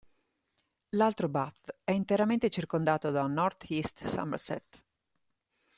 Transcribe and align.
L'altro, 0.95 1.29
Bath, 1.29 1.75
è 1.83 1.91
interamente 1.91 2.49
circondato 2.49 3.11
da 3.11 3.21
North 3.27 3.65
East 3.69 4.03
Somerset. 4.07 4.83